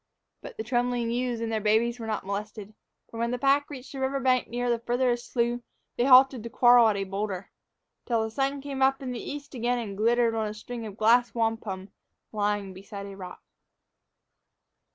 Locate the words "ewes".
1.11-1.41